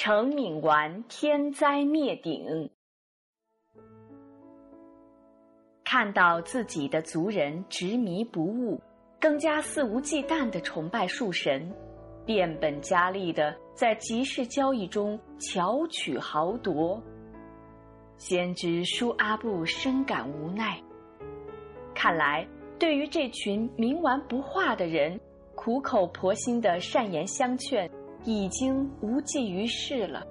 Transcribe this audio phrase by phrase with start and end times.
[0.00, 2.70] 成敏完天灾灭顶。
[5.84, 8.80] 看到自己的族人执迷不悟，
[9.20, 11.74] 更加肆无忌惮的崇拜树神，
[12.24, 17.02] 变本加厉的在集市交易中巧取豪夺。
[18.18, 20.80] 先知舒阿布深感无奈，
[21.92, 22.46] 看来
[22.78, 25.18] 对于这群冥顽不化的人，
[25.56, 27.90] 苦口婆心的善言相劝
[28.24, 30.26] 已经无济于事了。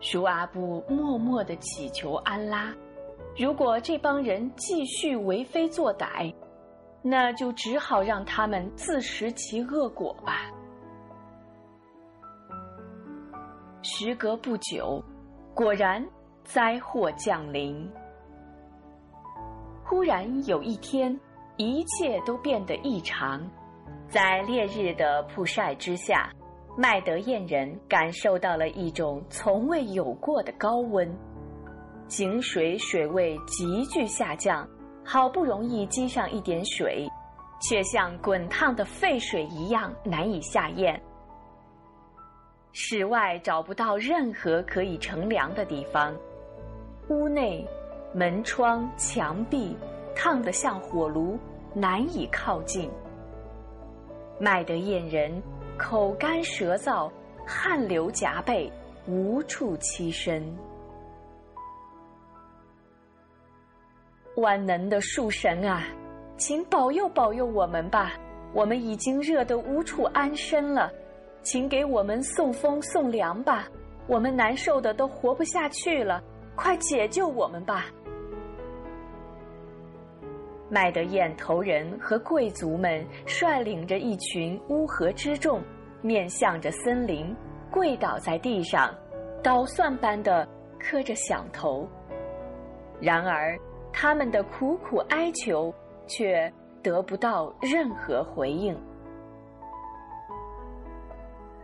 [0.00, 2.74] 舒阿布默默的祈求安拉。
[3.38, 6.34] 如果这帮人继续为非作歹，
[7.02, 10.50] 那就只好让他们自食其恶果吧。
[13.82, 15.02] 时隔不久，
[15.54, 16.04] 果然
[16.44, 17.88] 灾祸降临。
[19.84, 21.18] 忽然有一天，
[21.56, 23.40] 一切都变得异常。
[24.08, 26.30] 在烈日的曝晒之下，
[26.78, 31.12] 麦德燕人感受到了一种从未有过的高温。
[32.06, 34.66] 井水水位急剧下降，
[35.04, 37.08] 好不容易积上一点水，
[37.60, 41.00] 却像滚烫的沸水一样难以下咽。
[42.72, 46.14] 室外找不到任何可以乘凉的地方，
[47.08, 47.66] 屋内
[48.14, 49.76] 门窗、墙壁
[50.14, 51.36] 烫得像火炉，
[51.74, 52.88] 难以靠近。
[54.38, 55.42] 卖得厌人
[55.78, 57.10] 口干舌燥，
[57.46, 58.70] 汗流浃背，
[59.06, 60.42] 无处栖身。
[64.36, 65.84] 万能的树神啊，
[66.36, 68.12] 请保佑保佑我们吧！
[68.52, 70.90] 我们已经热得无处安身了，
[71.42, 73.66] 请给我们送风送凉吧！
[74.06, 76.22] 我们难受的都活不下去了，
[76.54, 77.86] 快解救我们吧！
[80.68, 85.62] 麦德燕头人和贵族们率领着一群乌合之众，
[86.02, 87.34] 面向着森林，
[87.70, 88.94] 跪倒在地上，
[89.42, 90.46] 捣蒜般的
[90.78, 91.88] 磕着响头。
[93.00, 93.58] 然而。
[93.98, 95.72] 他们的苦苦哀求，
[96.06, 96.52] 却
[96.82, 98.78] 得不到任何回应。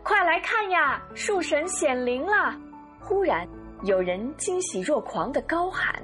[0.02, 2.58] 快来看呀，树神显灵了！
[3.02, 3.46] 忽然，
[3.84, 6.02] 有人惊喜若狂的高喊。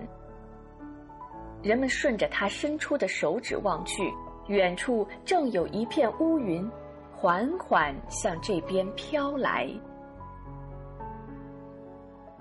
[1.62, 4.12] 人们顺着他伸出的手指望去，
[4.46, 6.68] 远处正有一片乌云，
[7.12, 9.68] 缓缓向这边飘来。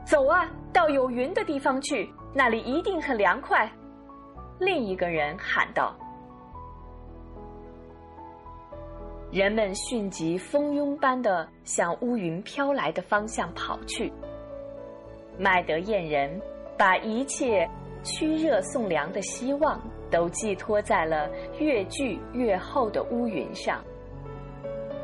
[0.05, 2.09] 走啊，到有云的地方去。
[2.33, 3.67] 那里一定很凉快，
[4.59, 5.95] 另一个人喊道。
[9.31, 14.13] 人们迅疾蜂拥般的向乌云飘来的方向跑去。
[15.39, 16.39] 麦德燕人
[16.77, 17.67] 把一切
[18.07, 19.79] 驱热送凉的希望
[20.09, 21.29] 都寄托在了
[21.59, 23.83] 越聚越厚的乌云上。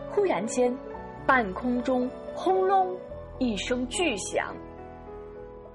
[0.09, 0.74] 忽然间，
[1.28, 2.96] 半空中轰隆
[3.40, 4.56] 一声巨响。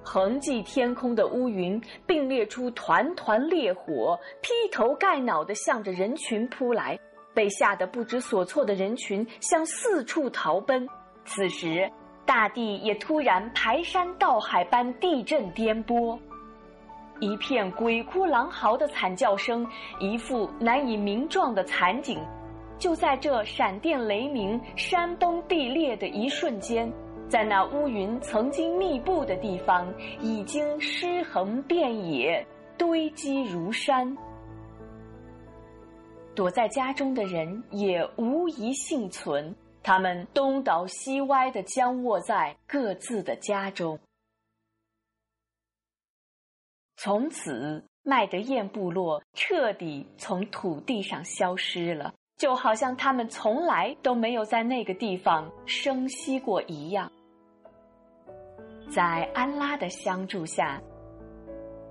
[0.03, 6.99] 横迹天空的乌云并列出团团烈火，劈头盖脑的向着人群扑来。
[7.35, 10.89] 被吓得不知所措的人群向四处逃奔。
[11.25, 11.89] 此时，
[12.25, 16.19] 大地也突然排山倒海般地震颠簸，
[17.21, 19.67] 一片鬼哭狼嚎的惨叫声，
[19.99, 22.19] 一副难以名状的惨景。
[22.79, 26.93] 就在这闪电雷鸣、山崩地裂的一瞬间。
[27.29, 32.47] 在那乌云曾经密布的地方，已经尸横遍野，
[32.79, 34.17] 堆积如山。
[36.35, 43.99] 躲在家中的人也无一幸存，他们东倒西歪的僵卧在各自的家中。
[47.01, 57.09] 从此，麦德燕部落彻底从土地上消失了，就好像他们从来都没有在那个地方生息过一样。
[58.91, 60.83] 在安拉的相助下，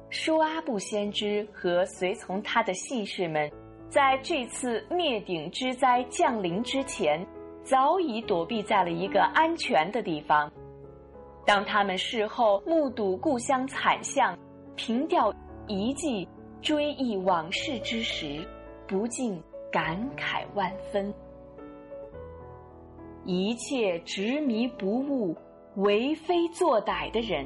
[0.09, 3.49] 舒阿布先知和随从他的信士们，
[3.87, 7.25] 在这次灭顶之灾降临之前，
[7.63, 10.51] 早已躲避在了一个安全的地方。
[11.45, 14.37] 当他们事后目睹故乡惨象，
[14.77, 15.33] 凭吊
[15.67, 16.25] 遗迹，
[16.61, 18.47] 追忆往事之时，
[18.87, 19.41] 不禁
[19.71, 21.13] 感慨万分。
[23.25, 25.35] 一切执迷不悟。
[25.75, 27.45] 为非作歹的人，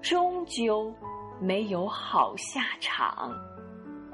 [0.00, 0.92] 终究
[1.40, 3.32] 没有好下场。